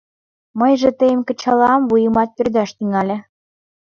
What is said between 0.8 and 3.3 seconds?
тыйым кычалам, вуемат пӧрдаш тӱҥале!